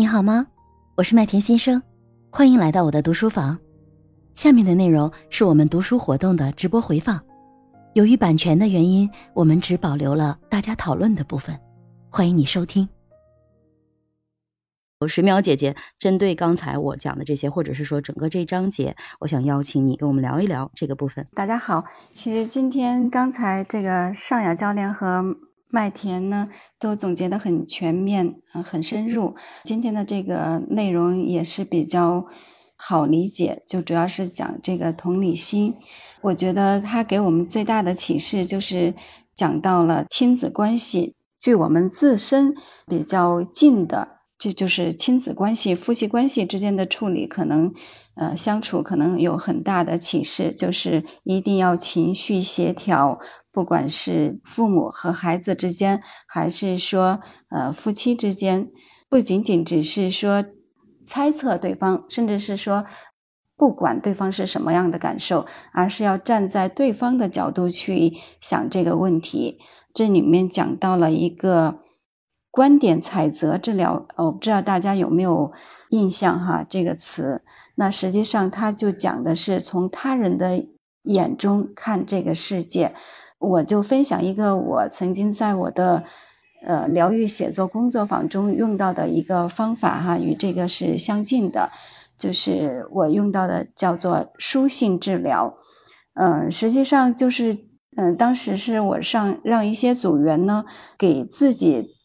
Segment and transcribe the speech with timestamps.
[0.00, 0.46] 你好吗？
[0.94, 1.82] 我是麦田先生，
[2.30, 3.58] 欢迎来到我的读书房。
[4.32, 7.22] 下面的内容是我们读书活动的直播回放，
[7.92, 11.54] 由于版权的原因，我们只保留了大家讨论的部分。
[12.08, 12.88] 欢迎你收听。
[15.06, 21.26] 十秒姐姐，针对刚才我讲的这些，或者是说整个这章节，我想邀请你跟我们聊一聊这个部分。
[21.34, 25.36] 大家好，其实今天刚才这个尚雅教练和
[25.70, 26.48] 麦田呢
[26.78, 29.34] 都总结的很全面啊，很深入。
[29.64, 32.26] 今天的这个内容也是比较
[32.76, 35.74] 好理解，就主要是讲这个同理心。
[36.22, 38.94] 我觉得他给我们最大的启示就是
[39.34, 42.54] 讲到了亲子关系，距我们自身
[42.86, 44.19] 比较近的。
[44.40, 47.74] 这就是亲子关系、夫妻关系之间的处理，可能，
[48.14, 53.18] 呃，相处可能有很大的启示，就是一定要情绪协调，
[53.52, 58.70] 不管是父母和孩子之间，还是说，呃，夫妻之间，
[59.10, 60.42] 不仅仅只是说
[61.04, 62.86] 猜测对方，甚至是说
[63.58, 69.58] 不管对方是什么样的感受，而是要站在对方的角度去想这个问题。
[69.92, 71.80] 这里面讲到了一个。
[72.50, 75.52] 观点采择治疗，我不知道大家有没有
[75.90, 76.66] 印象哈？
[76.68, 77.42] 这个词，
[77.76, 80.66] 那实际上它就讲的是从他人的
[81.04, 82.92] 眼中看这个世界。
[83.38, 86.02] 我就分享一个我曾经在我的
[86.66, 91.70] 呃疗愈写作工作坊中用到的一个方法哈，与这个是相近的，
[92.18, 95.54] 就是我用到的叫做书信治疗。
[96.14, 97.56] 嗯，实际上就是
[97.96, 100.64] 嗯，当时是我上让一些组员呢
[100.98, 101.99] 给自己。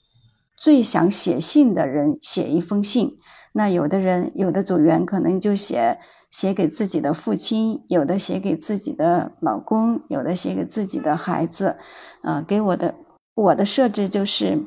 [0.58, 3.17] 最想写信的人写一封信，
[3.53, 6.00] 那有的人有的组员可能就写
[6.31, 11.78] 写给自己的父亲，有的写给自己的老公，有的写给自己的孩子。
[12.23, 12.95] 啊，给我的
[13.36, 14.66] 我的设置就是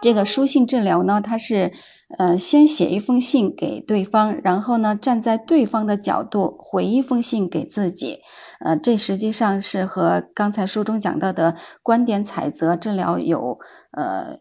[0.00, 1.72] 这个书信治疗呢，它是
[2.18, 8.20] 呃先写一封信给对方，然后呢站在对方的角度回一封信给自己。
[8.64, 13.58] 呃，这实际上是和刚才书中讲到的观点采择治疗有
[13.92, 14.38] 呃。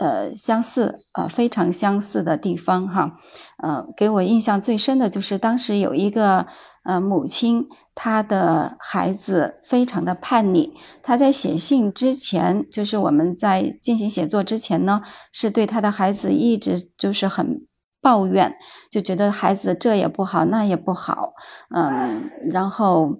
[0.00, 3.18] 呃，相似，呃，非常相似的地方哈，
[3.62, 6.46] 呃，给我印象最深的就是当时有一个
[6.84, 10.72] 呃母亲，她的孩子非常的叛逆，
[11.02, 15.02] 她在写信之前，就是我们在进行写作之前呢，
[15.32, 17.66] 是对她的孩子一直就是很
[18.00, 18.54] 抱怨，
[18.90, 21.34] 就觉得孩子这也不好，那也不好，
[21.74, 23.18] 嗯，然后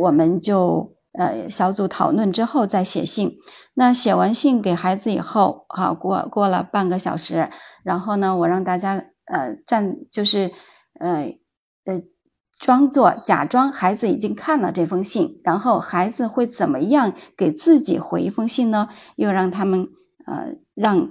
[0.00, 0.96] 我们就。
[1.12, 3.38] 呃，小组讨论之后再写信。
[3.74, 7.50] 那写完信给孩子以后，好过过了半个小时，
[7.82, 10.52] 然后呢，我让大家呃站，就是
[11.00, 11.32] 呃
[11.84, 12.02] 呃
[12.58, 18.88] 装作假装孩子已经看了这封信，然后孩子会怎么样给自己回一封信呢？
[19.16, 19.86] 又让他们
[20.26, 21.08] 呃让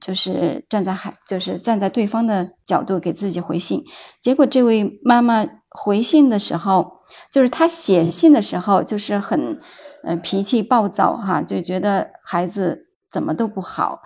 [0.00, 3.84] 就是站在孩，就是站在对方的角度给自己回信。
[4.20, 7.03] 结果这位妈妈回信的时候。
[7.30, 9.60] 就是他写信的时候，就是很，
[10.02, 14.02] 呃，脾气暴躁哈，就觉得孩子怎么都不好，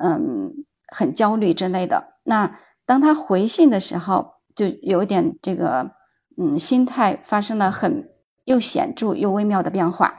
[0.00, 0.52] 嗯，
[0.88, 2.14] 很焦虑之类的。
[2.24, 5.92] 那当他回信的时候，就有点这个，
[6.36, 8.08] 嗯，心态发生了很
[8.44, 10.16] 又显著又微妙的变化，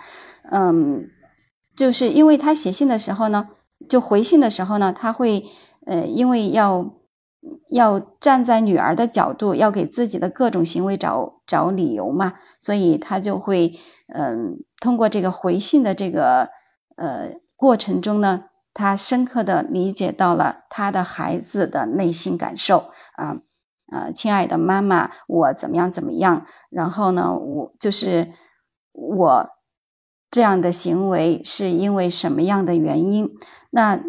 [0.52, 1.09] 嗯，
[1.76, 3.50] 就是因为他写信的时候呢，
[3.90, 5.46] 就回信的时候呢，他会，
[5.86, 6.94] 呃，因为要。
[7.70, 13.78] 要站在女儿的角度，要给自己的各种行为找找理由嘛，所以他就会，
[14.14, 16.50] 嗯，通过这个回信的这个
[16.96, 23.42] 呃过程中呢，他深刻的理解到了他的孩子的内心感受啊
[23.88, 28.32] 啊，亲爱的妈妈，我怎么样怎么样，然后呢，我就是
[28.94, 29.50] 我
[30.32, 33.30] 这样的行为是因为什么样的原因？
[33.72, 34.00] 那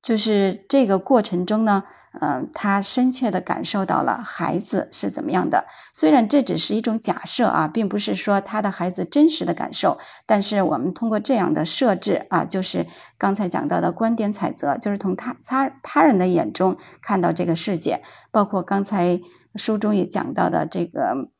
[0.00, 1.82] 就是这个过程中呢。
[2.20, 5.64] 嗯，他深切的感受到了孩子是怎么样的。
[5.94, 9.96] 虽然这只是一种假设啊，并不是说他的孩子真实的感受，
[10.26, 12.86] 但是我们通过这样的设置啊，就是
[13.16, 19.18] 刚才讲到的观点采择，就是从他他他人的眼中看到这个世界，包括刚才
[19.54, 21.30] 书中也讲到的这个，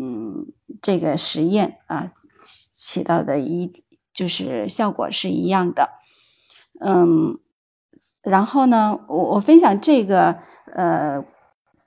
[0.00, 0.46] 嗯，
[0.80, 2.12] 这个实验啊，
[2.72, 5.90] 起到的一就是效果是一样的，
[6.80, 7.38] 嗯。
[8.22, 10.38] 然后呢，我我分享这个
[10.74, 11.24] 呃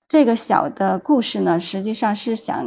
[0.08, 2.66] 这个小的故事呢，实际上是想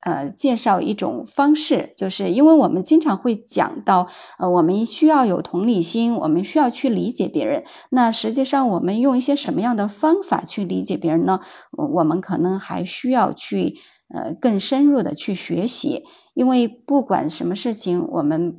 [0.00, 4.08] 呃介绍一种方式，就是因为我们经常会讲到
[4.38, 7.64] 呃我们需要有同理心，我们需要去理解别人。
[7.90, 11.40] 那实际上我们用一些什么样的方法去理解别人呢？
[11.72, 13.74] 我们可能还需要去
[14.14, 16.04] 呃更深入的去学习，
[16.34, 18.56] 因为不管什么事情，我们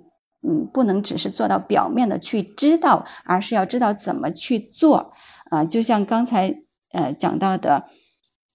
[0.47, 5.11] 嗯，不能只是做到表面的去知道，而是要知道怎么去做
[5.49, 5.65] 啊。
[5.65, 6.61] 就像刚才
[6.91, 7.89] 呃讲到的，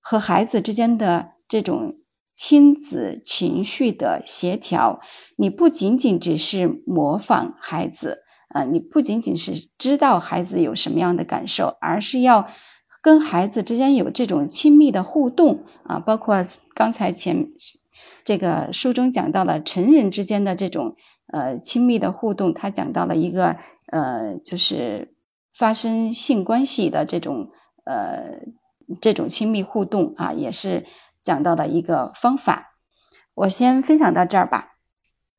[0.01, 1.97] 和孩子之间的这种
[2.35, 5.01] 亲子情绪的协调，
[5.37, 12.47] 你不仅仅只是模仿孩子啊，你不仅仅是知道孩子有什么样的感受，而是要
[13.03, 15.99] 跟孩子之间有这种亲密的互动啊。
[15.99, 17.49] 包括刚才前
[18.25, 20.95] 这个书中讲到了成人之间的这种。
[21.33, 23.57] 呃，亲密的互动，他讲到了一个
[23.87, 25.17] 呃，就是
[25.53, 27.51] 发生性关系的这种
[27.85, 28.41] 呃
[29.01, 30.87] 这种亲密互动啊，也是
[31.25, 32.77] 讲到了一个方法。
[33.35, 34.77] 我先分享到这儿吧。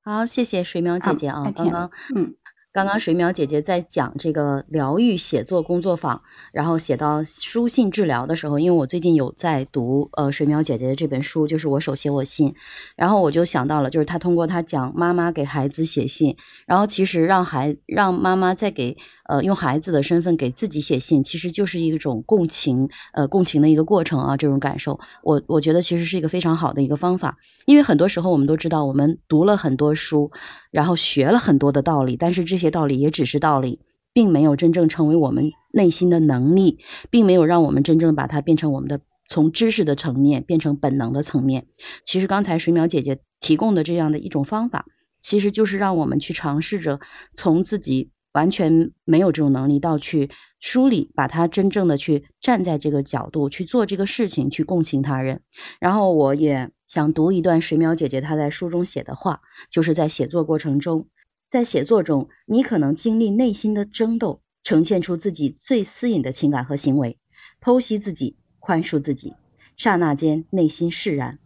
[0.04, 2.36] 好，谢谢水淼姐姐啊，刚刚嗯。
[2.74, 12.56] 刚刚水淼姐姐在讲这个疗愈写作工作坊，然后写到书信治疗的时候，因为我最近有在读呃水淼姐姐的这本书，就是我手写我信，
[12.96, 16.36] 然后我就想到了，就是她通过她讲妈妈给孩子写信，
[16.66, 18.98] 然后其实让孩让妈妈再给。
[19.26, 24.36] 呃，用孩子的身份给自己写信，其实就是一种共情，呃，共情的一个过程啊。
[24.36, 27.38] 这种感受，我我觉得其实是一个非常好的一个方法。
[27.66, 30.30] 因为很多时候我们都知道，我们读了很多书，
[30.74, 33.80] 然后学了很多的道理，但是这些道理也只是道理，
[34.12, 36.80] 并没有真正成为我们内心的能力，
[37.10, 39.00] 并没有让我们真正把它变成我们的
[39.30, 41.68] 从知识的层面变成本能的层面。
[42.06, 44.86] 其实刚才水淼姐姐提供的这样的一种方法，
[45.22, 47.00] 其实就是让我们去尝试着
[47.36, 48.10] 从自己。
[48.34, 55.42] 完全没有这种能力，到去梳理，把它真正的去站在这个角度去做这个事情，去共情他人。
[55.80, 61.08] 然后我也想读一段水淼姐姐她在书中写的话，就是在写作过程中，
[61.50, 67.18] 在写作中，你可能经历内心的争斗，呈现出自己最私隐的情感和行为，
[67.60, 69.34] 剖析自己，宽恕自己，
[69.76, 71.40] 刹那间内心释然。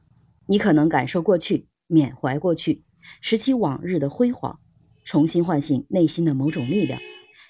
[0.47, 2.83] 你可能感受过去，缅怀过去，
[3.21, 4.59] 拾起往日的辉煌。
[5.05, 7.00] 重新唤醒内心的某种力量，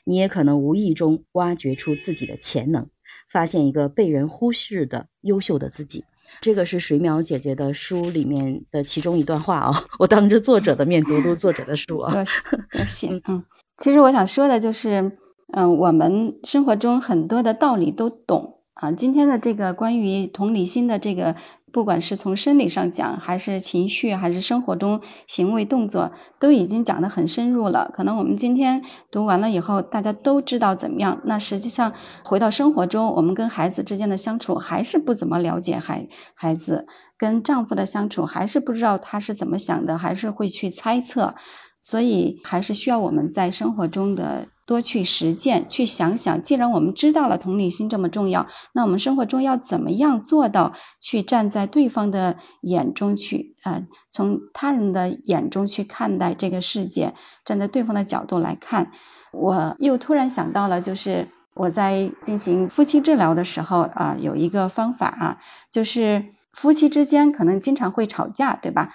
[0.06, 2.88] 你也可能无意中挖掘出自己的潜能，
[3.32, 6.06] 发现一个被人忽视的优秀的自己。
[6.42, 12.14] 这个是水淼姐姐的书里面的其中一段话啊， 我当着作者的面读读作者的书啊。
[12.72, 13.08] 多谢。
[13.28, 13.44] 嗯，
[13.78, 15.18] 其实我想说的就是，
[15.54, 18.92] 嗯，我们生活中很多的道理都懂啊。
[18.92, 21.36] 今天的这个关于同理心的这个。
[21.72, 27.92] 不管是从生理上讲，还是情绪，还是生活中行为动作，都已经讲得很深入了。
[27.94, 28.82] 可能我们今天
[29.12, 31.22] 读完了以后，大家都知道怎么样。
[31.26, 31.94] 那实际上
[32.24, 36.88] 回到生活中，我们跟孩子之间的相处还是不怎么了解孩孩子，
[37.18, 41.36] 跟丈夫的相处还是不知道他是怎么想的，还是会去猜测。
[41.80, 44.48] 所以还是需要我们在生活中的。
[44.68, 46.44] 多去实践，去想想。
[46.44, 53.84] 既然我们知道了同理心这么重要，那我们生活中要怎么样做到去站在对方的眼中去啊？
[54.12, 57.14] 从他人的眼中去看待这个世界，
[57.46, 58.92] 站在对方的角度来看。
[59.32, 65.38] 我又突然想到了，就是我在进行夫妻治疗的时候啊，有一个方法啊，
[65.72, 66.26] 就是
[66.58, 68.90] 夫妻之间可能经常会吵架，对吧？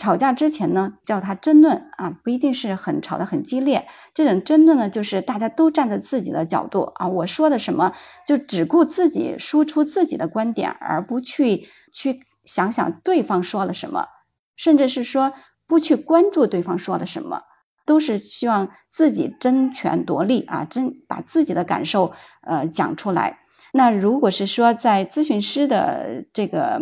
[0.00, 3.86] 吵架之前呢，叫他争论啊，不一定是很吵得很激烈。
[4.12, 7.92] 这种争论呢，就是大家都站在自己的角度啊，我说的什么
[8.26, 14.08] 就只顾自己输出自己的观点，而不去去想想对方说了什么，
[14.56, 15.32] 甚至是说
[15.68, 17.42] 不去关注对方说了什么，
[17.86, 22.12] 都是希望自己争权夺利啊，争把自己的感受
[22.42, 23.38] 呃讲出来。
[23.78, 26.80] 那如果是说在咨询师的这个。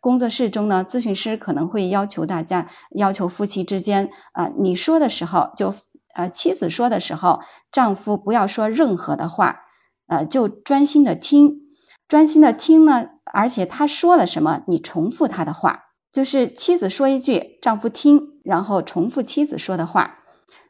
[0.00, 5.74] 工作室中呢，咨询师可能会要求大家，要求夫妻之间啊，你说的时候就，
[6.14, 7.40] 呃，妻子说的时候，
[7.72, 9.56] 丈夫不要说任何的话，
[10.06, 11.62] 呃，就专心的听，
[12.06, 20.20] 专心的听呢，而且他说了什么，你重复他的话，就是妻子说一句，丈夫听，然后重复妻子说的话，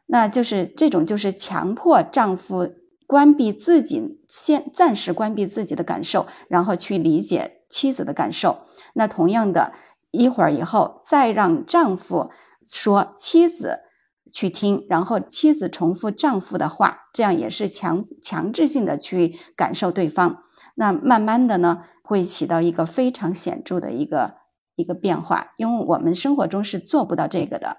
[0.07, 2.67] 那就是这种就是强迫丈夫
[3.09, 8.59] 关闭自己，先暂时关闭自己的感受，然后去理解妻子的感受。
[8.93, 9.73] 那同样的，
[10.11, 12.29] 一会儿以后再让丈夫
[12.63, 13.79] 说，妻子
[14.31, 20.43] 去听，然后妻子重复丈夫的话，这样也是强强制性的去感受对方。
[20.75, 24.35] 那慢慢的呢，会起到一个非常显著的一个
[24.75, 27.77] 一个变化，因为我们生活中是做不到这个的。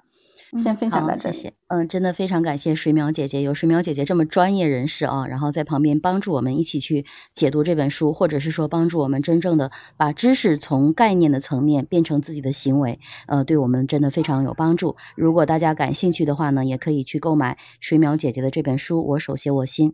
[0.57, 14.97] 先分享到这些，嗯，真的非常感谢水淼姐姐，有水淼姐姐这么专业人士啊，然后在旁边帮助我们一起去解读这本书，或者是说帮助我们真正的把知识从概念的层面变成自己的行为，呃，对我们真的非常有帮助。
[15.17, 19.93] 如果大家感兴趣的话呢，也可以去购买水淼姐姐的这本书《我手写我心》，